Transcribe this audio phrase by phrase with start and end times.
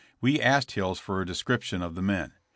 [0.19, 2.33] We asked Hills for a description of the men.